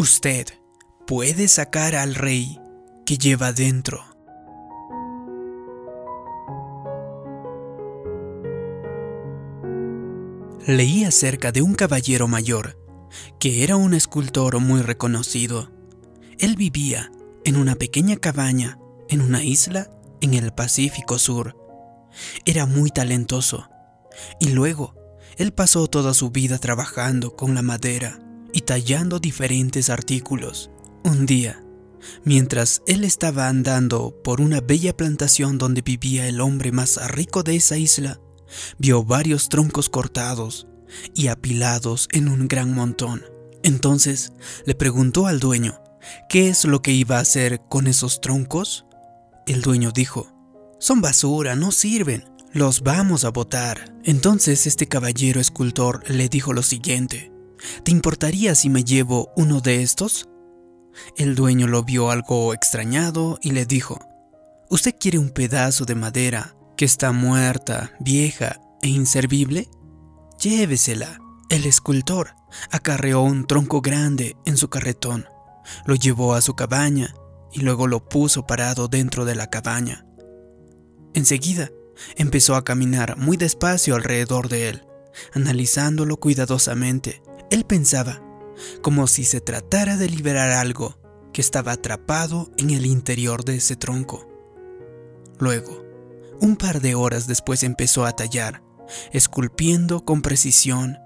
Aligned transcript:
Usted 0.00 0.46
puede 1.06 1.46
sacar 1.46 1.94
al 1.94 2.14
rey 2.14 2.58
que 3.04 3.18
lleva 3.18 3.52
dentro. 3.52 4.02
Leí 10.66 11.04
acerca 11.04 11.52
de 11.52 11.60
un 11.60 11.74
caballero 11.74 12.28
mayor, 12.28 12.78
que 13.38 13.62
era 13.62 13.76
un 13.76 13.92
escultor 13.92 14.58
muy 14.58 14.80
reconocido. 14.80 15.70
Él 16.38 16.56
vivía 16.56 17.12
en 17.44 17.56
una 17.56 17.74
pequeña 17.74 18.16
cabaña 18.16 18.78
en 19.10 19.20
una 19.20 19.44
isla 19.44 19.90
en 20.22 20.32
el 20.32 20.54
Pacífico 20.54 21.18
Sur. 21.18 21.58
Era 22.46 22.64
muy 22.64 22.88
talentoso 22.88 23.68
y 24.40 24.48
luego 24.48 24.94
él 25.36 25.52
pasó 25.52 25.88
toda 25.88 26.14
su 26.14 26.30
vida 26.30 26.56
trabajando 26.56 27.36
con 27.36 27.54
la 27.54 27.60
madera 27.60 28.18
y 28.52 28.62
tallando 28.62 29.18
diferentes 29.18 29.90
artículos. 29.90 30.70
Un 31.04 31.26
día, 31.26 31.62
mientras 32.24 32.82
él 32.86 33.04
estaba 33.04 33.48
andando 33.48 34.14
por 34.22 34.40
una 34.40 34.60
bella 34.60 34.96
plantación 34.96 35.58
donde 35.58 35.82
vivía 35.82 36.26
el 36.26 36.40
hombre 36.40 36.72
más 36.72 36.98
rico 37.10 37.42
de 37.42 37.56
esa 37.56 37.76
isla, 37.76 38.20
vio 38.78 39.04
varios 39.04 39.48
troncos 39.48 39.88
cortados 39.88 40.66
y 41.14 41.28
apilados 41.28 42.08
en 42.12 42.28
un 42.28 42.48
gran 42.48 42.74
montón. 42.74 43.22
Entonces 43.62 44.32
le 44.64 44.74
preguntó 44.74 45.26
al 45.26 45.40
dueño, 45.40 45.80
¿qué 46.28 46.48
es 46.48 46.64
lo 46.64 46.82
que 46.82 46.92
iba 46.92 47.18
a 47.18 47.22
hacer 47.22 47.60
con 47.68 47.86
esos 47.86 48.20
troncos? 48.20 48.86
El 49.46 49.62
dueño 49.62 49.92
dijo, 49.92 50.32
son 50.78 51.00
basura, 51.00 51.56
no 51.56 51.72
sirven, 51.72 52.24
los 52.52 52.82
vamos 52.82 53.24
a 53.24 53.30
botar. 53.30 53.94
Entonces 54.04 54.66
este 54.66 54.86
caballero 54.86 55.40
escultor 55.40 56.08
le 56.10 56.28
dijo 56.28 56.52
lo 56.52 56.62
siguiente, 56.62 57.30
¿te 57.84 57.90
importaría 57.90 58.54
si 58.54 58.68
me 58.68 58.84
llevo 58.84 59.32
uno 59.36 59.60
de 59.60 59.82
estos? 59.82 60.28
El 61.16 61.34
dueño 61.34 61.66
lo 61.66 61.82
vio 61.82 62.10
algo 62.10 62.52
extrañado 62.54 63.38
y 63.42 63.52
le 63.52 63.66
dijo, 63.66 63.98
¿usted 64.68 64.94
quiere 64.98 65.18
un 65.18 65.30
pedazo 65.30 65.84
de 65.84 65.94
madera 65.94 66.56
que 66.76 66.84
está 66.84 67.12
muerta, 67.12 67.92
vieja 68.00 68.60
e 68.82 68.88
inservible? 68.88 69.68
Llévesela. 70.40 71.18
El 71.48 71.66
escultor 71.66 72.36
acarreó 72.70 73.22
un 73.22 73.44
tronco 73.44 73.80
grande 73.80 74.36
en 74.46 74.56
su 74.56 74.68
carretón, 74.70 75.26
lo 75.84 75.96
llevó 75.96 76.34
a 76.34 76.40
su 76.40 76.54
cabaña 76.54 77.14
y 77.52 77.60
luego 77.60 77.88
lo 77.88 78.08
puso 78.08 78.46
parado 78.46 78.86
dentro 78.86 79.24
de 79.24 79.34
la 79.34 79.48
cabaña. 79.48 80.06
Enseguida 81.12 81.70
empezó 82.16 82.54
a 82.54 82.64
caminar 82.64 83.16
muy 83.16 83.36
despacio 83.36 83.96
alrededor 83.96 84.48
de 84.48 84.68
él, 84.68 84.86
analizándolo 85.34 86.18
cuidadosamente. 86.18 87.20
Él 87.50 87.64
pensaba, 87.64 88.22
como 88.82 89.06
si 89.06 89.24
se 89.24 89.40
tratara 89.40 89.96
de 89.96 90.08
liberar 90.08 90.50
algo 90.50 90.98
que 91.32 91.40
estaba 91.40 91.72
atrapado 91.72 92.50
en 92.56 92.70
el 92.70 92.86
interior 92.86 93.44
de 93.44 93.56
ese 93.56 93.76
tronco. 93.76 94.28
Luego, 95.38 95.84
un 96.40 96.56
par 96.56 96.80
de 96.80 96.94
horas 96.94 97.26
después 97.26 97.62
empezó 97.62 98.04
a 98.04 98.12
tallar, 98.12 98.62
esculpiendo 99.12 100.04
con 100.04 100.22
precisión, 100.22 100.98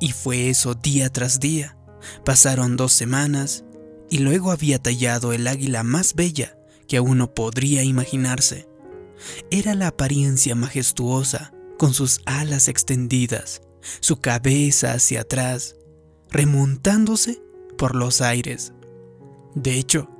y 0.00 0.12
fue 0.12 0.48
eso 0.50 0.74
día 0.74 1.10
tras 1.10 1.40
día. 1.40 1.76
Pasaron 2.24 2.76
dos 2.76 2.92
semanas 2.92 3.64
y 4.10 4.18
luego 4.18 4.52
había 4.52 4.78
tallado 4.78 5.32
el 5.32 5.46
águila 5.46 5.82
más 5.82 6.14
bella 6.14 6.56
que 6.86 7.00
uno 7.00 7.34
podría 7.34 7.82
imaginarse. 7.82 8.68
Era 9.50 9.74
la 9.74 9.88
apariencia 9.88 10.54
majestuosa, 10.54 11.52
con 11.76 11.94
sus 11.94 12.20
alas 12.24 12.68
extendidas, 12.68 13.62
su 14.00 14.20
cabeza 14.20 14.92
hacia 14.92 15.22
atrás, 15.22 15.76
remontándose 16.30 17.40
por 17.76 17.94
los 17.94 18.20
aires. 18.20 18.72
De 19.54 19.78
hecho, 19.78 20.10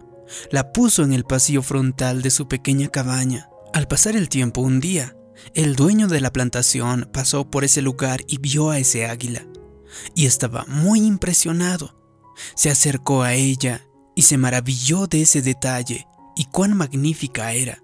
la 0.51 0.73
puso 0.73 1.03
en 1.03 1.13
el 1.13 1.25
pasillo 1.25 1.63
frontal 1.63 2.23
de 2.23 2.31
su 2.31 2.49
pequeña 2.49 2.89
cabaña. 2.89 3.51
Al 3.73 3.89
pasar 3.89 4.17
el 4.17 4.29
tiempo 4.29 4.61
un 4.61 4.81
día, 4.81 5.17
el 5.55 5.77
dueño 5.77 6.09
de 6.09 6.21
la 6.21 6.33
plantación 6.33 7.09
pasó 7.13 7.51
por 7.51 7.65
ese 7.65 7.83
lugar 7.83 8.23
y 8.27 8.39
vio 8.39 8.71
a 8.71 8.79
ese 8.79 9.07
águila, 9.07 9.47
y 10.15 10.27
estaba 10.27 10.65
muy 10.69 11.01
impresionado. 11.01 11.97
Se 12.55 12.71
acercó 12.71 13.23
a 13.23 13.35
ella 13.35 13.87
y 14.15 14.23
se 14.23 14.39
maravilló 14.39 15.07
de 15.07 15.23
ese 15.23 15.43
detalle 15.43 16.07
y 16.37 16.45
cuán 16.47 16.77
magnífica 16.77 17.53
era. 17.53 17.83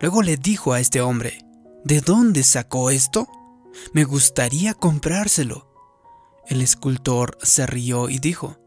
Luego 0.00 0.22
le 0.22 0.36
dijo 0.36 0.72
a 0.72 0.80
este 0.80 1.00
hombre, 1.00 1.38
¿De 1.84 2.00
dónde 2.00 2.42
sacó 2.42 2.90
esto? 2.90 3.28
Me 3.92 4.04
gustaría 4.04 4.74
comprárselo. 4.74 5.68
El 6.48 6.62
escultor 6.62 7.36
se 7.42 7.66
rió 7.66 8.08
y 8.08 8.18
dijo, 8.18 8.58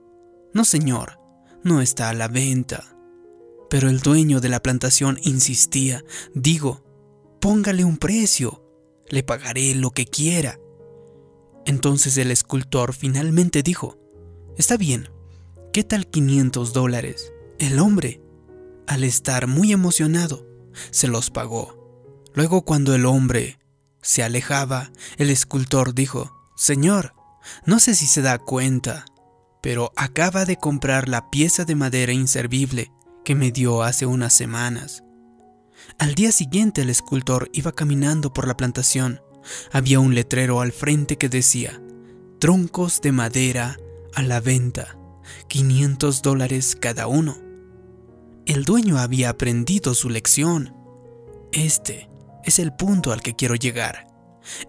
No, 0.53 0.65
señor, 0.65 1.19
no 1.63 1.81
está 1.81 2.09
a 2.09 2.13
la 2.13 2.27
venta. 2.27 2.95
Pero 3.71 3.89
el 3.89 4.01
dueño 4.01 4.39
de 4.39 4.49
la 4.49 4.61
plantación 4.61 5.17
insistía, 5.23 6.03
digo, 6.35 6.85
póngale 7.39 7.83
un 7.83 7.97
precio, 7.97 8.63
le 9.09 9.23
pagaré 9.23 9.73
lo 9.73 9.89
que 9.91 10.05
quiera. 10.05 10.59
Entonces 11.65 12.17
el 12.17 12.29
escultor 12.29 12.93
finalmente 12.93 13.63
dijo, 13.63 13.97
Está 14.57 14.77
bien, 14.77 15.09
¿qué 15.73 15.83
tal 15.83 16.05
500 16.05 16.73
dólares? 16.73 17.33
El 17.57 17.79
hombre, 17.79 18.21
al 18.85 19.03
estar 19.03 19.47
muy 19.47 19.71
emocionado, 19.71 20.45
se 20.91 21.07
los 21.07 21.31
pagó. 21.31 22.29
Luego 22.35 22.61
cuando 22.61 22.93
el 22.93 23.07
hombre 23.07 23.57
se 24.03 24.21
alejaba, 24.21 24.91
el 25.17 25.31
escultor 25.31 25.95
dijo, 25.95 26.31
Señor, 26.55 27.15
no 27.65 27.79
sé 27.79 27.95
si 27.95 28.07
se 28.07 28.21
da 28.21 28.37
cuenta, 28.39 29.05
pero 29.61 29.91
acaba 29.95 30.45
de 30.45 30.57
comprar 30.57 31.07
la 31.07 31.29
pieza 31.29 31.65
de 31.65 31.75
madera 31.75 32.13
inservible 32.13 32.91
que 33.23 33.35
me 33.35 33.51
dio 33.51 33.83
hace 33.83 34.05
unas 34.05 34.33
semanas. 34.33 35.03
Al 35.97 36.15
día 36.15 36.31
siguiente 36.31 36.81
el 36.81 36.89
escultor 36.89 37.49
iba 37.53 37.71
caminando 37.71 38.33
por 38.33 38.47
la 38.47 38.57
plantación. 38.57 39.21
Había 39.71 39.99
un 39.99 40.15
letrero 40.15 40.61
al 40.61 40.71
frente 40.71 41.17
que 41.17 41.29
decía, 41.29 41.81
troncos 42.39 43.01
de 43.01 43.11
madera 43.11 43.77
a 44.13 44.21
la 44.21 44.39
venta, 44.39 44.97
500 45.47 46.21
dólares 46.21 46.75
cada 46.79 47.07
uno. 47.07 47.37
El 48.45 48.65
dueño 48.65 48.97
había 48.97 49.29
aprendido 49.29 49.93
su 49.93 50.09
lección. 50.09 50.75
Este 51.51 52.09
es 52.43 52.59
el 52.59 52.73
punto 52.73 53.11
al 53.11 53.21
que 53.21 53.35
quiero 53.35 53.55
llegar. 53.55 54.07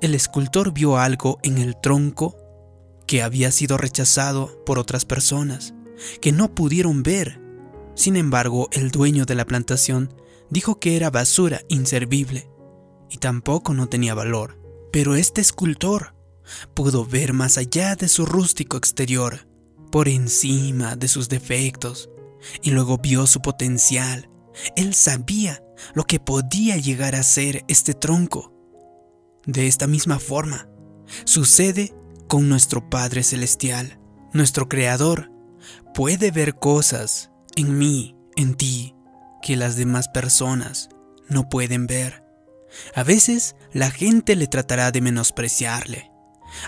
El 0.01 0.15
escultor 0.15 0.73
vio 0.73 0.99
algo 0.99 1.39
en 1.43 1.59
el 1.59 1.81
tronco 1.81 2.37
que 3.13 3.23
había 3.23 3.53
sido 3.53 3.77
rechazado 3.77 4.65
por 4.65 4.79
otras 4.79 5.05
personas, 5.05 5.75
que 6.23 6.33
no 6.33 6.55
pudieron 6.55 7.03
ver. 7.03 7.43
Sin 7.95 8.17
embargo, 8.17 8.71
el 8.73 8.91
dueño 8.91 9.27
de 9.27 9.35
la 9.35 9.45
plantación 9.45 10.15
dijo 10.49 10.81
que 10.81 10.97
era 10.97 11.11
basura 11.11 11.61
inservible 11.69 12.49
y 13.11 13.19
tampoco 13.19 13.75
no 13.75 13.87
tenía 13.87 14.15
valor. 14.15 14.59
Pero 14.95 15.15
este 15.15 15.43
escultor 15.43 16.15
pudo 16.73 17.05
ver 17.05 17.35
más 17.35 17.59
allá 17.59 17.97
de 17.97 18.09
su 18.09 18.25
rústico 18.25 18.79
exterior, 18.79 19.47
por 19.91 20.09
encima 20.09 20.97
de 20.97 21.09
sus 21.09 21.29
defectos, 21.29 22.09
y 22.63 22.71
luego 22.71 22.97
vio 22.97 23.27
su 23.27 23.43
potencial. 23.43 24.31
Él 24.75 24.95
sabía 24.95 25.63
lo 25.93 26.05
que 26.05 26.19
podía 26.19 26.79
llegar 26.79 27.15
a 27.15 27.23
ser 27.23 27.63
este 27.69 27.93
tronco. 27.93 28.55
De 29.45 29.67
esta 29.67 29.87
misma 29.87 30.19
forma, 30.19 30.67
sucede 31.27 31.93
con 32.33 32.49
nuestro 32.49 32.89
Padre 32.89 33.25
Celestial. 33.25 34.01
Nuestro 34.33 34.67
Creador 34.67 35.31
puede 35.93 36.31
ver 36.31 36.55
cosas 36.55 37.31
en 37.57 37.77
mí, 37.77 38.17
en 38.37 38.55
ti, 38.55 38.95
que 39.43 39.55
las 39.55 39.77
demás 39.77 40.09
personas 40.09 40.89
no 41.29 41.51
pueden 41.51 41.87
ver. 41.87 42.25
A 42.95 43.03
veces 43.03 43.55
la 43.75 43.91
gente 43.91 44.35
le 44.35 44.47
tratará 44.47 44.93
de 44.93 45.03
menospreciarle, 45.03 46.11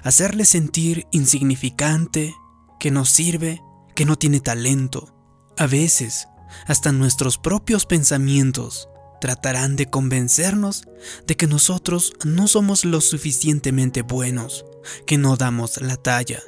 hacerle 0.03 0.45
sentir 0.45 1.07
insignificante, 1.13 2.35
que 2.79 2.91
no 2.91 3.07
sirve, 3.07 3.63
que 3.95 4.05
no 4.05 4.17
tiene 4.17 4.41
talento. 4.41 5.17
A 5.57 5.67
veces, 5.67 6.29
hasta 6.67 6.93
nuestros 6.93 7.39
propios 7.39 7.87
pensamientos 7.87 8.91
tratarán 9.19 9.77
de 9.77 9.87
convencernos 9.87 10.85
de 11.27 11.39
que 11.39 11.47
nosotros 11.47 12.13
no 12.23 12.49
somos 12.49 12.85
lo 12.85 13.01
suficientemente 13.01 14.03
buenos, 14.03 14.67
que 15.07 15.19
no 15.19 15.37
damos 15.37 15.81
la 15.81 15.97
talla. 15.97 16.43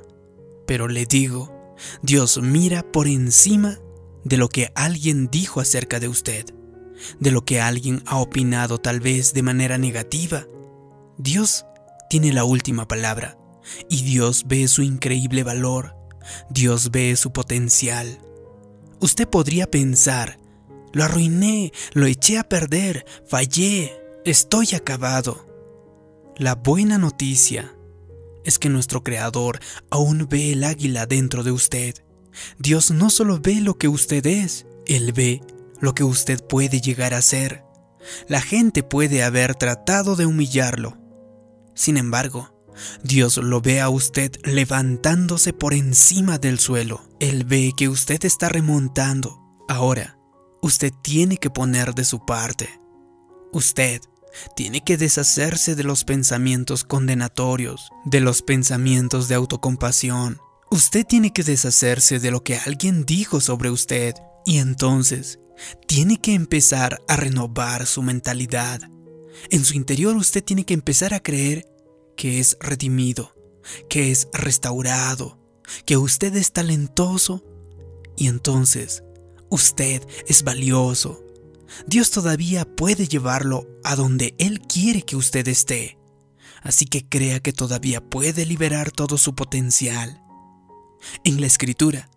Pero 0.67 0.89
le 0.89 1.07
digo, 1.07 1.75
Dios 2.03 2.41
mira 2.43 2.83
por 2.91 3.07
encima 3.07 3.79
de 4.25 4.37
lo 4.37 4.49
que 4.49 4.73
alguien 4.75 5.29
dijo 5.31 5.61
acerca 5.61 6.01
de 6.01 6.09
usted, 6.09 6.47
de 7.21 7.31
lo 7.31 7.45
que 7.45 7.61
alguien 7.61 8.03
ha 8.07 8.17
opinado 8.19 8.79
tal 8.79 9.01
vez 9.01 9.35
de 9.35 9.43
manera 9.43 9.79
negativa. 9.79 10.47
Dios 11.19 11.65
tiene 12.11 12.33
la 12.33 12.45
última 12.45 12.89
palabra 12.89 13.39
y 13.89 14.03
Dios 14.03 14.45
ve 14.47 14.69
su 14.69 14.83
increíble 14.83 15.43
valor, 15.43 15.95
Dios 16.51 16.91
ve 16.91 17.15
su 17.17 17.33
potencial. 17.33 18.19
Usted 19.01 19.29
podría 19.29 19.71
pensar 19.71 20.39
lo 20.97 21.05
arruiné, 21.05 21.75
lo 21.93 22.07
eché 22.07 22.39
a 22.39 22.49
perder, 22.49 23.05
fallé, 23.27 23.93
estoy 24.25 24.69
acabado. 24.75 25.47
La 26.39 26.55
buena 26.55 26.97
noticia 26.97 27.76
es 28.47 28.59
que 28.59 28.71
nuestro 28.71 29.03
Creador 29.03 29.61
aún 29.91 30.27
ve 30.31 30.53
el 30.53 30.65
águila 30.65 31.05
dentro 31.05 31.43
de 31.43 31.53
usted. 31.53 31.95
Dios 32.59 32.91
no 32.91 33.11
solo 33.11 33.41
ve 33.41 33.61
lo 33.61 33.77
que 33.77 33.89
usted 33.89 34.25
es, 34.27 34.67
Él 34.87 35.13
ve 35.13 35.43
lo 35.81 35.95
que 35.95 36.05
usted 36.05 36.43
puede 36.47 36.81
llegar 36.81 37.13
a 37.13 37.21
ser. 37.21 37.65
La 38.29 38.41
gente 38.41 38.83
puede 38.83 39.23
haber 39.23 39.55
tratado 39.55 40.17
de 40.17 40.27
humillarlo. 40.27 40.97
Sin 41.75 41.97
embargo, 41.97 42.55
Dios 43.03 43.37
lo 43.39 43.61
ve 43.61 43.81
a 43.81 43.89
usted 43.89 44.33
levantándose 44.45 45.53
por 45.53 45.75
encima 45.75 46.39
del 46.39 46.59
suelo. 46.59 47.03
Él 47.21 47.45
ve 47.45 47.73
que 47.77 47.89
usted 47.89 48.25
está 48.25 48.49
remontando. 48.49 49.43
Ahora, 49.69 50.19
usted 50.63 50.93
tiene 51.03 51.37
que 51.37 51.51
poner 51.51 51.95
de 51.95 52.05
su 52.05 52.25
parte. 52.25 52.69
Usted 53.53 54.01
tiene 54.55 54.83
que 54.83 54.97
deshacerse 54.97 55.75
de 55.75 55.85
los 55.85 56.05
pensamientos 56.05 56.85
condenatorios, 56.85 57.91
de 58.05 58.21
los 58.21 58.43
pensamientos 58.43 59.29
de 59.29 59.35
autocompasión. 59.35 60.41
Usted 60.71 61.07
tiene 61.07 61.33
que 61.33 61.43
deshacerse 61.43 62.19
de 62.19 62.31
lo 62.31 62.43
que 62.43 62.57
alguien 62.57 63.05
dijo 63.05 63.41
sobre 63.41 63.71
usted 63.71 64.15
y 64.45 64.59
entonces 64.59 65.39
tiene 65.87 66.21
que 66.21 66.35
empezar 66.35 67.01
a 67.09 67.17
renovar 67.17 67.87
su 67.87 68.03
mentalidad. 68.03 68.81
En 69.51 69.65
su 69.65 69.75
interior 69.75 70.17
usted 70.17 70.43
tiene 70.43 70.65
que 70.65 70.75
empezar 70.75 71.15
a 71.15 71.21
creer 71.21 71.67
que 72.17 72.41
es 72.41 72.57
redimido, 72.61 73.35
que 73.89 74.11
es 74.11 74.29
restaurado, 74.33 75.39
que 75.85 75.97
usted 75.97 76.35
es 76.37 76.53
talentoso 76.53 77.45
y 78.17 78.29
entonces 78.29 79.03
usted 79.51 80.03
es 80.27 80.43
valioso. 80.43 81.23
Dios 81.87 82.11
todavía 82.11 82.65
puede 82.65 83.07
llevarlo 83.07 83.67
a 83.85 83.97
donde 83.97 84.35
Él 84.39 84.61
quiere 84.61 85.03
que 85.03 85.17
usted 85.17 85.47
esté. 85.49 85.99
Así 86.63 86.87
que 86.87 87.09
crea 87.09 87.41
que 87.41 87.53
todavía 87.53 88.01
puede 88.01 88.45
liberar 88.45 88.91
todo 88.91 89.19
su 89.19 89.35
potencial. 89.35 90.23
En 91.25 91.41
la 91.41 91.47
escritura, 91.47 92.11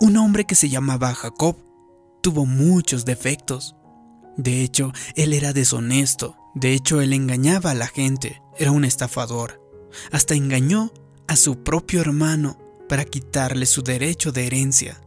un 0.00 0.16
hombre 0.16 0.44
que 0.44 0.54
se 0.54 0.68
llamaba 0.68 1.14
Jacob 1.14 1.56
tuvo 2.22 2.46
muchos 2.46 3.04
defectos. 3.04 3.74
De 4.36 4.62
hecho, 4.62 4.92
él 5.16 5.32
era 5.32 5.52
deshonesto. 5.52 6.36
De 6.54 6.72
hecho, 6.74 7.00
él 7.00 7.12
engañaba 7.12 7.72
a 7.72 7.74
la 7.74 7.88
gente. 7.88 8.42
Era 8.56 8.70
un 8.70 8.84
estafador. 8.84 9.60
Hasta 10.12 10.34
engañó 10.34 10.92
a 11.26 11.36
su 11.36 11.62
propio 11.62 12.00
hermano 12.00 12.58
para 12.88 13.04
quitarle 13.04 13.66
su 13.66 13.82
derecho 13.82 14.32
de 14.32 14.46
herencia. 14.46 15.00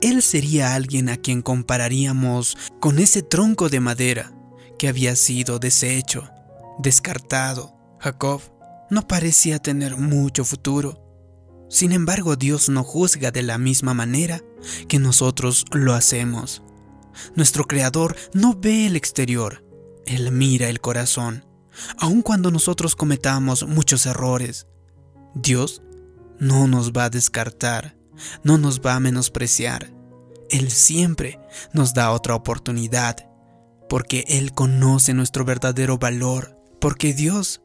Él 0.00 0.22
sería 0.22 0.74
alguien 0.74 1.08
a 1.08 1.16
quien 1.16 1.42
compararíamos 1.42 2.56
con 2.80 2.98
ese 2.98 3.22
tronco 3.22 3.68
de 3.68 3.80
madera 3.80 4.32
que 4.78 4.88
había 4.88 5.16
sido 5.16 5.58
deshecho, 5.58 6.28
descartado. 6.78 7.74
Jacob 7.98 8.42
no 8.90 9.06
parecía 9.06 9.58
tener 9.58 9.96
mucho 9.96 10.44
futuro. 10.44 10.98
Sin 11.70 11.92
embargo, 11.92 12.36
Dios 12.36 12.68
no 12.68 12.84
juzga 12.84 13.30
de 13.30 13.42
la 13.42 13.56
misma 13.56 13.94
manera 13.94 14.42
que 14.88 14.98
nosotros 14.98 15.64
lo 15.72 15.94
hacemos. 15.94 16.62
Nuestro 17.34 17.64
Creador 17.64 18.16
no 18.34 18.54
ve 18.54 18.86
el 18.86 18.96
exterior, 18.96 19.64
Él 20.04 20.32
mira 20.32 20.68
el 20.68 20.80
corazón. 20.80 21.44
Aun 21.98 22.22
cuando 22.22 22.50
nosotros 22.50 22.96
cometamos 22.96 23.66
muchos 23.66 24.04
errores, 24.04 24.66
Dios 25.34 25.82
no 26.38 26.66
nos 26.66 26.92
va 26.92 27.04
a 27.04 27.10
descartar, 27.10 27.96
no 28.42 28.58
nos 28.58 28.80
va 28.80 28.94
a 28.94 29.00
menospreciar. 29.00 29.90
Él 30.50 30.70
siempre 30.70 31.38
nos 31.72 31.94
da 31.94 32.12
otra 32.12 32.34
oportunidad, 32.34 33.28
porque 33.88 34.24
Él 34.28 34.52
conoce 34.52 35.14
nuestro 35.14 35.44
verdadero 35.44 35.98
valor, 35.98 36.58
porque 36.80 37.14
Dios 37.14 37.62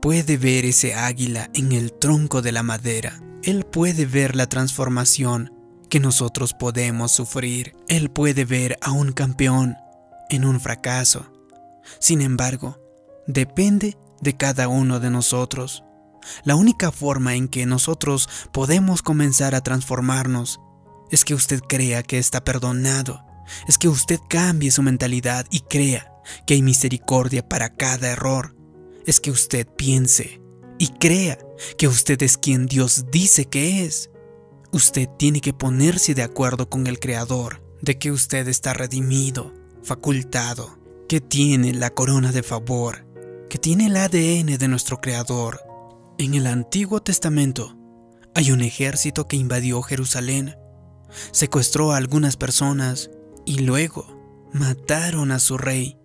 puede 0.00 0.36
ver 0.36 0.64
ese 0.64 0.94
águila 0.94 1.50
en 1.54 1.72
el 1.72 1.92
tronco 1.92 2.42
de 2.42 2.52
la 2.52 2.62
madera. 2.62 3.20
Él 3.42 3.64
puede 3.64 4.06
ver 4.06 4.36
la 4.36 4.48
transformación 4.48 5.52
que 5.88 6.00
nosotros 6.00 6.54
podemos 6.54 7.12
sufrir. 7.12 7.74
Él 7.88 8.10
puede 8.10 8.44
ver 8.44 8.78
a 8.80 8.92
un 8.92 9.12
campeón 9.12 9.76
en 10.30 10.44
un 10.44 10.60
fracaso. 10.60 11.30
Sin 11.98 12.20
embargo, 12.20 12.78
depende 13.26 13.98
de 14.20 14.36
cada 14.36 14.68
uno 14.68 15.00
de 15.00 15.10
nosotros. 15.10 15.84
La 16.44 16.54
única 16.54 16.92
forma 16.92 17.34
en 17.34 17.48
que 17.48 17.66
nosotros 17.66 18.28
podemos 18.52 19.02
comenzar 19.02 19.54
a 19.54 19.62
transformarnos 19.62 20.60
es 21.10 21.24
que 21.24 21.34
usted 21.34 21.60
crea 21.60 22.02
que 22.02 22.18
está 22.18 22.44
perdonado, 22.44 23.24
es 23.68 23.78
que 23.78 23.88
usted 23.88 24.20
cambie 24.28 24.70
su 24.70 24.82
mentalidad 24.82 25.46
y 25.50 25.60
crea 25.60 26.12
que 26.46 26.54
hay 26.54 26.62
misericordia 26.62 27.46
para 27.48 27.74
cada 27.74 28.10
error, 28.10 28.56
es 29.06 29.20
que 29.20 29.30
usted 29.30 29.66
piense 29.66 30.40
y 30.78 30.88
crea 30.88 31.38
que 31.76 31.88
usted 31.88 32.22
es 32.22 32.38
quien 32.38 32.66
Dios 32.66 33.06
dice 33.10 33.46
que 33.46 33.84
es. 33.84 34.10
Usted 34.72 35.08
tiene 35.18 35.40
que 35.40 35.52
ponerse 35.52 36.14
de 36.14 36.22
acuerdo 36.22 36.70
con 36.70 36.86
el 36.86 37.00
Creador 37.00 37.62
de 37.82 37.98
que 37.98 38.12
usted 38.12 38.46
está 38.48 38.72
redimido, 38.72 39.52
facultado, 39.82 40.78
que 41.08 41.20
tiene 41.20 41.74
la 41.74 41.90
corona 41.90 42.30
de 42.30 42.42
favor, 42.42 43.06
que 43.48 43.58
tiene 43.58 43.86
el 43.86 43.96
ADN 43.96 44.58
de 44.58 44.68
nuestro 44.68 45.00
Creador. 45.00 45.60
En 46.20 46.34
el 46.34 46.46
Antiguo 46.46 47.00
Testamento 47.00 47.78
hay 48.34 48.52
un 48.52 48.60
ejército 48.60 49.26
que 49.26 49.38
invadió 49.38 49.80
Jerusalén, 49.80 50.54
secuestró 51.30 51.92
a 51.92 51.96
algunas 51.96 52.36
personas 52.36 53.10
y 53.46 53.60
luego 53.60 54.50
mataron 54.52 55.32
a 55.32 55.38
su 55.38 55.56
rey. 55.56 55.96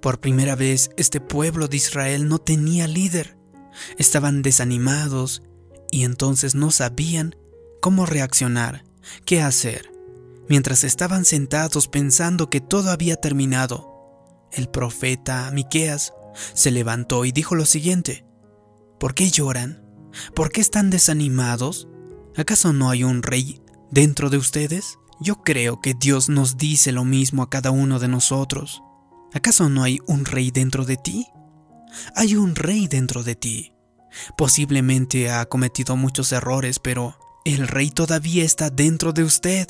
Por 0.00 0.20
primera 0.20 0.54
vez 0.54 0.92
este 0.96 1.20
pueblo 1.20 1.66
de 1.66 1.78
Israel 1.78 2.28
no 2.28 2.38
tenía 2.38 2.86
líder. 2.86 3.36
Estaban 3.98 4.42
desanimados 4.42 5.42
y 5.90 6.04
entonces 6.04 6.54
no 6.54 6.70
sabían 6.70 7.34
cómo 7.80 8.06
reaccionar, 8.06 8.84
qué 9.24 9.42
hacer. 9.42 9.90
Mientras 10.48 10.84
estaban 10.84 11.24
sentados 11.24 11.88
pensando 11.88 12.50
que 12.50 12.60
todo 12.60 12.92
había 12.92 13.16
terminado, 13.16 14.46
el 14.52 14.68
profeta 14.68 15.50
Miqueas 15.50 16.12
se 16.52 16.70
levantó 16.70 17.24
y 17.24 17.32
dijo 17.32 17.56
lo 17.56 17.66
siguiente: 17.66 18.23
¿Por 19.04 19.14
qué 19.14 19.30
lloran? 19.30 19.84
¿Por 20.34 20.50
qué 20.50 20.62
están 20.62 20.88
desanimados? 20.88 21.88
¿Acaso 22.38 22.72
no 22.72 22.88
hay 22.88 23.04
un 23.04 23.22
rey 23.22 23.60
dentro 23.90 24.30
de 24.30 24.38
ustedes? 24.38 24.98
Yo 25.20 25.42
creo 25.42 25.82
que 25.82 25.92
Dios 25.92 26.30
nos 26.30 26.56
dice 26.56 26.90
lo 26.90 27.04
mismo 27.04 27.42
a 27.42 27.50
cada 27.50 27.70
uno 27.70 27.98
de 27.98 28.08
nosotros. 28.08 28.82
¿Acaso 29.34 29.68
no 29.68 29.82
hay 29.82 29.98
un 30.06 30.24
rey 30.24 30.50
dentro 30.50 30.86
de 30.86 30.96
ti? 30.96 31.26
Hay 32.16 32.36
un 32.36 32.54
rey 32.54 32.88
dentro 32.88 33.22
de 33.22 33.34
ti. 33.34 33.74
Posiblemente 34.38 35.30
ha 35.30 35.44
cometido 35.44 35.96
muchos 35.96 36.32
errores, 36.32 36.78
pero 36.78 37.18
el 37.44 37.68
rey 37.68 37.90
todavía 37.90 38.42
está 38.42 38.70
dentro 38.70 39.12
de 39.12 39.24
usted. 39.24 39.66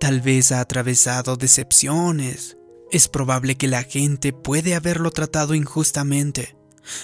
Tal 0.00 0.22
vez 0.22 0.50
ha 0.50 0.58
atravesado 0.58 1.36
decepciones. 1.36 2.56
Es 2.90 3.06
probable 3.06 3.56
que 3.56 3.68
la 3.68 3.84
gente 3.84 4.32
puede 4.32 4.74
haberlo 4.74 5.12
tratado 5.12 5.54
injustamente. 5.54 6.59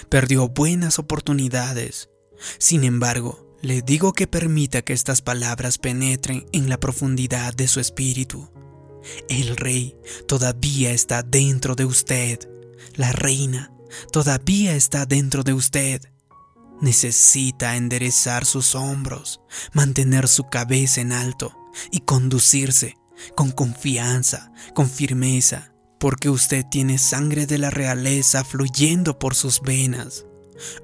Perdió 0.09 0.49
buenas 0.49 0.99
oportunidades. 0.99 2.09
Sin 2.59 2.83
embargo, 2.83 3.57
le 3.61 3.81
digo 3.81 4.13
que 4.13 4.27
permita 4.27 4.81
que 4.81 4.93
estas 4.93 5.21
palabras 5.21 5.77
penetren 5.77 6.45
en 6.51 6.69
la 6.69 6.79
profundidad 6.79 7.53
de 7.53 7.67
su 7.67 7.79
espíritu. 7.79 8.51
El 9.29 9.57
rey 9.57 9.97
todavía 10.27 10.91
está 10.91 11.23
dentro 11.23 11.75
de 11.75 11.85
usted. 11.85 12.39
La 12.95 13.11
reina 13.11 13.71
todavía 14.11 14.75
está 14.75 15.05
dentro 15.05 15.43
de 15.43 15.53
usted. 15.53 16.01
Necesita 16.81 17.75
enderezar 17.75 18.45
sus 18.45 18.75
hombros, 18.75 19.41
mantener 19.73 20.27
su 20.27 20.49
cabeza 20.49 21.01
en 21.01 21.11
alto 21.11 21.57
y 21.91 22.01
conducirse 22.01 22.97
con 23.35 23.51
confianza, 23.51 24.51
con 24.75 24.89
firmeza, 24.89 25.73
porque 25.99 26.29
usted 26.29 26.65
tiene 26.69 26.97
sangre 26.97 27.45
de 27.45 27.57
la 27.57 27.69
realeza 27.69 28.43
fluyendo 28.43 29.19
por 29.19 29.35
sus 29.35 29.61
venas. 29.61 30.25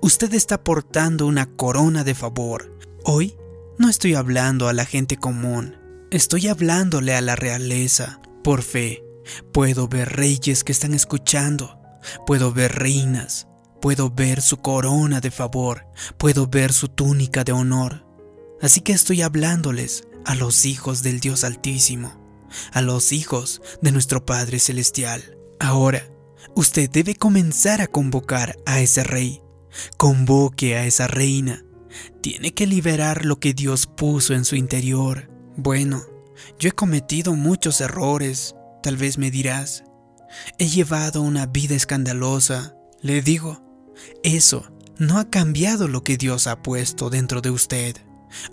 Usted 0.01 0.33
está 0.33 0.63
portando 0.63 1.25
una 1.25 1.45
corona 1.45 2.03
de 2.03 2.15
favor. 2.15 2.77
Hoy 3.03 3.35
no 3.77 3.89
estoy 3.89 4.15
hablando 4.15 4.67
a 4.67 4.73
la 4.73 4.85
gente 4.85 5.17
común, 5.17 5.77
estoy 6.11 6.47
hablándole 6.47 7.15
a 7.15 7.21
la 7.21 7.35
realeza. 7.35 8.21
Por 8.43 8.61
fe, 8.61 9.03
puedo 9.51 9.87
ver 9.87 10.15
reyes 10.15 10.63
que 10.63 10.71
están 10.71 10.93
escuchando, 10.93 11.79
puedo 12.25 12.51
ver 12.51 12.73
reinas, 12.73 13.47
Puedo 13.83 14.09
ver 14.09 14.41
su 14.41 14.59
corona 14.59 15.19
de 15.19 15.29
favor, 15.29 15.85
puedo 16.17 16.47
ver 16.47 16.71
su 16.71 16.87
túnica 16.87 17.43
de 17.43 17.51
honor. 17.51 18.05
Así 18.61 18.79
que 18.79 18.93
estoy 18.93 19.21
hablándoles 19.21 20.07
a 20.23 20.35
los 20.35 20.63
hijos 20.63 21.03
del 21.03 21.19
Dios 21.19 21.43
Altísimo, 21.43 22.13
a 22.71 22.81
los 22.81 23.11
hijos 23.11 23.61
de 23.81 23.91
nuestro 23.91 24.25
Padre 24.25 24.59
Celestial. 24.59 25.37
Ahora, 25.59 26.09
usted 26.55 26.89
debe 26.89 27.15
comenzar 27.15 27.81
a 27.81 27.87
convocar 27.87 28.57
a 28.65 28.79
ese 28.81 29.03
rey. 29.03 29.41
Convoque 29.97 30.75
a 30.75 30.85
esa 30.85 31.07
reina. 31.07 31.65
Tiene 32.21 32.53
que 32.53 32.67
liberar 32.67 33.25
lo 33.25 33.39
que 33.39 33.53
Dios 33.53 33.87
puso 33.87 34.33
en 34.33 34.45
su 34.45 34.55
interior. 34.55 35.29
Bueno, 35.55 36.03
yo 36.59 36.69
he 36.69 36.73
cometido 36.73 37.35
muchos 37.35 37.81
errores, 37.81 38.55
tal 38.81 38.97
vez 38.97 39.17
me 39.17 39.31
dirás. 39.31 39.83
He 40.57 40.67
llevado 40.67 41.21
una 41.21 41.45
vida 41.45 41.75
escandalosa. 41.75 42.75
Le 43.01 43.21
digo, 43.21 43.61
eso 44.23 44.71
no 44.97 45.19
ha 45.19 45.29
cambiado 45.29 45.87
lo 45.87 46.03
que 46.03 46.17
Dios 46.17 46.47
ha 46.47 46.61
puesto 46.61 47.09
dentro 47.09 47.41
de 47.41 47.51
usted. 47.51 47.97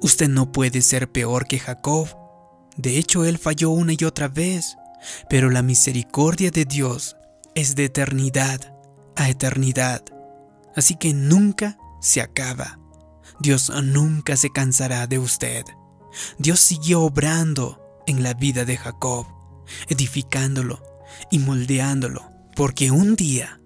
Usted 0.00 0.28
no 0.28 0.52
puede 0.52 0.82
ser 0.82 1.10
peor 1.10 1.46
que 1.46 1.58
Jacob. 1.58 2.08
De 2.76 2.98
hecho, 2.98 3.24
él 3.24 3.38
falló 3.38 3.70
una 3.70 3.92
y 3.98 4.04
otra 4.04 4.28
vez, 4.28 4.76
pero 5.28 5.50
la 5.50 5.62
misericordia 5.62 6.50
de 6.50 6.64
Dios 6.64 7.16
es 7.54 7.74
de 7.74 7.86
eternidad 7.86 8.74
a 9.16 9.28
eternidad. 9.28 10.02
Así 10.74 10.94
que 10.96 11.12
nunca 11.12 11.78
se 12.00 12.20
acaba. 12.20 12.78
Dios 13.40 13.70
nunca 13.82 14.36
se 14.36 14.50
cansará 14.50 15.06
de 15.06 15.18
usted. 15.18 15.64
Dios 16.38 16.60
siguió 16.60 17.02
obrando 17.02 17.80
en 18.06 18.22
la 18.22 18.34
vida 18.34 18.64
de 18.64 18.76
Jacob, 18.76 19.26
edificándolo 19.88 20.82
y 21.30 21.38
moldeándolo, 21.38 22.30
porque 22.56 22.90
un 22.90 23.16
día 23.16 23.60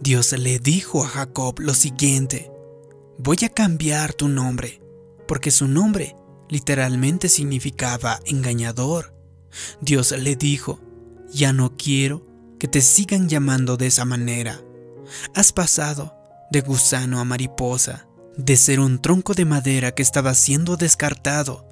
Dios 0.00 0.32
le 0.32 0.58
dijo 0.58 1.04
a 1.04 1.08
Jacob 1.08 1.58
lo 1.58 1.74
siguiente, 1.74 2.50
voy 3.18 3.38
a 3.44 3.48
cambiar 3.48 4.14
tu 4.14 4.28
nombre, 4.28 4.80
porque 5.26 5.50
su 5.50 5.68
nombre 5.68 6.16
literalmente 6.50 7.28
significaba 7.28 8.20
engañador. 8.26 9.14
Dios 9.80 10.12
le 10.12 10.36
dijo, 10.36 10.80
ya 11.32 11.52
no 11.52 11.76
quiero 11.76 12.26
que 12.58 12.68
te 12.68 12.82
sigan 12.82 13.28
llamando 13.28 13.76
de 13.76 13.86
esa 13.86 14.04
manera. 14.04 14.60
Has 15.34 15.52
pasado 15.52 16.14
de 16.50 16.60
gusano 16.60 17.20
a 17.20 17.24
mariposa, 17.24 18.06
de 18.36 18.56
ser 18.56 18.80
un 18.80 19.00
tronco 19.00 19.34
de 19.34 19.44
madera 19.44 19.92
que 19.92 20.02
estaba 20.02 20.34
siendo 20.34 20.76
descartado 20.76 21.66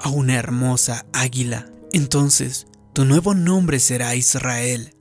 a 0.00 0.08
una 0.08 0.34
hermosa 0.34 1.06
águila. 1.12 1.70
Entonces, 1.92 2.66
tu 2.92 3.04
nuevo 3.04 3.34
nombre 3.34 3.78
será 3.78 4.14
Israel. 4.14 4.96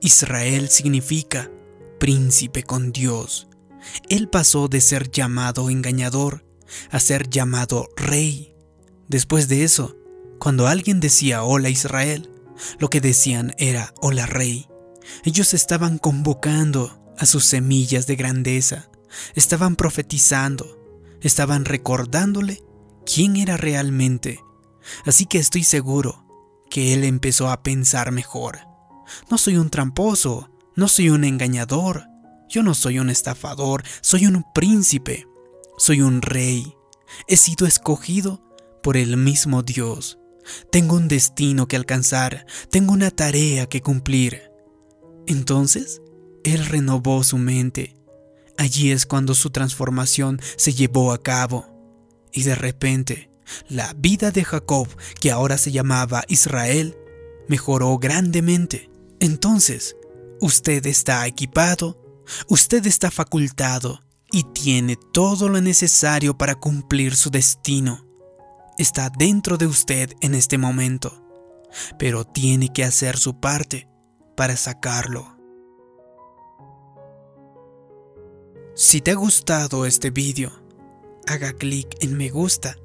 Israel 0.00 0.68
significa 0.68 1.50
príncipe 1.98 2.62
con 2.62 2.92
Dios. 2.92 3.48
Él 4.08 4.28
pasó 4.28 4.68
de 4.68 4.80
ser 4.80 5.10
llamado 5.10 5.70
engañador 5.70 6.44
a 6.90 7.00
ser 7.00 7.28
llamado 7.28 7.88
rey. 7.96 8.55
Después 9.08 9.48
de 9.48 9.64
eso, 9.64 9.96
cuando 10.38 10.66
alguien 10.66 11.00
decía 11.00 11.42
hola 11.42 11.68
Israel, 11.68 12.30
lo 12.78 12.88
que 12.88 13.00
decían 13.00 13.54
era 13.58 13.94
hola 14.00 14.26
rey. 14.26 14.68
Ellos 15.24 15.54
estaban 15.54 15.98
convocando 15.98 17.14
a 17.18 17.26
sus 17.26 17.44
semillas 17.44 18.06
de 18.06 18.16
grandeza, 18.16 18.90
estaban 19.34 19.76
profetizando, 19.76 20.78
estaban 21.20 21.64
recordándole 21.64 22.62
quién 23.04 23.36
era 23.36 23.56
realmente. 23.56 24.40
Así 25.04 25.26
que 25.26 25.38
estoy 25.38 25.64
seguro 25.64 26.24
que 26.70 26.92
él 26.92 27.04
empezó 27.04 27.50
a 27.50 27.62
pensar 27.62 28.12
mejor. 28.12 28.60
No 29.30 29.38
soy 29.38 29.56
un 29.56 29.70
tramposo, 29.70 30.50
no 30.74 30.88
soy 30.88 31.10
un 31.10 31.24
engañador, 31.24 32.08
yo 32.48 32.62
no 32.62 32.74
soy 32.74 32.98
un 32.98 33.10
estafador, 33.10 33.82
soy 34.00 34.26
un 34.26 34.44
príncipe, 34.54 35.26
soy 35.78 36.00
un 36.00 36.22
rey. 36.22 36.74
He 37.28 37.36
sido 37.36 37.66
escogido 37.66 38.42
por 38.86 38.96
el 38.96 39.16
mismo 39.16 39.64
Dios. 39.64 40.16
Tengo 40.70 40.94
un 40.94 41.08
destino 41.08 41.66
que 41.66 41.74
alcanzar, 41.74 42.46
tengo 42.70 42.92
una 42.92 43.10
tarea 43.10 43.66
que 43.66 43.82
cumplir. 43.82 44.52
Entonces, 45.26 46.00
él 46.44 46.64
renovó 46.64 47.24
su 47.24 47.36
mente. 47.36 47.96
Allí 48.56 48.92
es 48.92 49.04
cuando 49.04 49.34
su 49.34 49.50
transformación 49.50 50.40
se 50.56 50.72
llevó 50.72 51.10
a 51.10 51.20
cabo. 51.20 51.66
Y 52.32 52.44
de 52.44 52.54
repente, 52.54 53.28
la 53.68 53.92
vida 53.94 54.30
de 54.30 54.44
Jacob, 54.44 54.86
que 55.20 55.32
ahora 55.32 55.58
se 55.58 55.72
llamaba 55.72 56.22
Israel, 56.28 56.96
mejoró 57.48 57.98
grandemente. 57.98 58.88
Entonces, 59.18 59.96
usted 60.40 60.86
está 60.86 61.26
equipado, 61.26 62.22
usted 62.46 62.86
está 62.86 63.10
facultado 63.10 64.00
y 64.30 64.44
tiene 64.44 64.96
todo 65.12 65.48
lo 65.48 65.60
necesario 65.60 66.38
para 66.38 66.54
cumplir 66.54 67.16
su 67.16 67.30
destino. 67.30 68.05
Está 68.78 69.10
dentro 69.10 69.56
de 69.56 69.66
usted 69.66 70.12
en 70.20 70.34
este 70.34 70.58
momento, 70.58 71.22
pero 71.98 72.24
tiene 72.24 72.72
que 72.72 72.84
hacer 72.84 73.16
su 73.16 73.40
parte 73.40 73.88
para 74.36 74.56
sacarlo. 74.56 75.36
Si 78.74 79.00
te 79.00 79.12
ha 79.12 79.14
gustado 79.14 79.86
este 79.86 80.10
vídeo, 80.10 80.52
haga 81.26 81.54
clic 81.54 81.88
en 82.00 82.18
me 82.18 82.28
gusta 82.28 82.76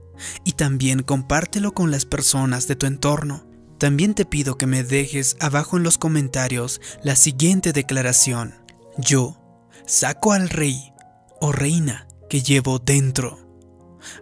y 0.45 0.53
también 0.53 1.03
compártelo 1.03 1.73
con 1.73 1.91
las 1.91 2.05
personas 2.05 2.67
de 2.69 2.77
tu 2.77 2.85
entorno. 2.85 3.45
También 3.77 4.13
te 4.13 4.23
pido 4.23 4.57
que 4.57 4.67
me 4.67 4.85
dejes 4.85 5.35
abajo 5.41 5.75
en 5.75 5.83
los 5.83 5.97
comentarios 5.97 6.79
la 7.03 7.17
siguiente 7.17 7.73
declaración. 7.73 8.55
Yo 8.97 9.37
saco 9.85 10.31
al 10.31 10.47
rey 10.47 10.93
o 11.41 11.51
reina 11.51 12.07
que 12.29 12.41
llevo 12.41 12.79
dentro. 12.79 13.40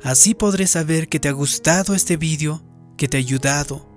Así 0.04 0.34
podré 0.34 0.68
saber 0.68 1.10
que 1.10 1.20
te 1.20 1.30
ha 1.30 1.34
gustado 1.34 1.96
este 1.96 2.18
vídeo, 2.18 2.64
que 2.98 3.08
te 3.08 3.18
ha 3.18 3.20
ayudado. 3.20 3.88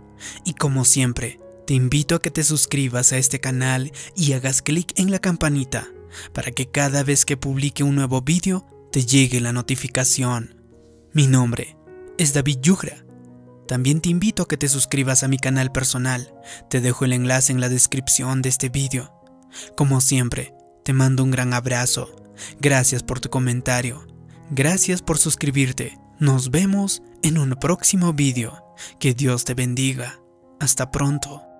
Y 0.44 0.54
como 0.54 0.84
siempre, 0.84 1.40
te 1.66 1.74
invito 1.74 2.14
a 2.14 2.22
que 2.22 2.30
te 2.30 2.44
suscribas 2.44 3.12
a 3.12 3.18
este 3.18 3.40
canal 3.40 3.92
y 4.16 4.32
hagas 4.32 4.62
clic 4.62 4.92
en 4.98 5.10
la 5.10 5.18
campanita 5.18 5.88
para 6.32 6.50
que 6.50 6.70
cada 6.70 7.02
vez 7.02 7.24
que 7.24 7.36
publique 7.36 7.82
un 7.82 7.94
nuevo 7.94 8.20
vídeo 8.22 8.66
te 8.90 9.04
llegue 9.04 9.40
la 9.40 9.52
notificación. 9.52 10.56
Mi 11.12 11.26
nombre 11.26 11.76
es 12.18 12.32
David 12.32 12.58
Yugra. 12.60 13.04
También 13.66 14.00
te 14.00 14.10
invito 14.10 14.42
a 14.42 14.48
que 14.48 14.56
te 14.56 14.68
suscribas 14.68 15.22
a 15.22 15.28
mi 15.28 15.38
canal 15.38 15.72
personal. 15.72 16.34
Te 16.68 16.80
dejo 16.80 17.04
el 17.04 17.12
enlace 17.12 17.52
en 17.52 17.60
la 17.60 17.68
descripción 17.68 18.42
de 18.42 18.50
este 18.50 18.68
vídeo. 18.68 19.14
Como 19.76 20.00
siempre, 20.00 20.54
te 20.84 20.92
mando 20.92 21.22
un 21.22 21.30
gran 21.30 21.54
abrazo. 21.54 22.14
Gracias 22.60 23.02
por 23.02 23.20
tu 23.20 23.30
comentario. 23.30 24.11
Gracias 24.54 25.00
por 25.00 25.16
suscribirte. 25.16 25.98
Nos 26.18 26.50
vemos 26.50 27.02
en 27.22 27.38
un 27.38 27.56
próximo 27.58 28.12
vídeo. 28.12 28.62
Que 29.00 29.14
Dios 29.14 29.44
te 29.44 29.54
bendiga. 29.54 30.20
Hasta 30.60 30.90
pronto. 30.90 31.51